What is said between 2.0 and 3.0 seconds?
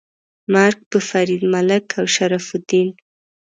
شرف الدین. 🤨